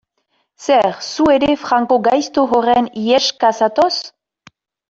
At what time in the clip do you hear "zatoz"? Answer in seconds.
3.63-3.93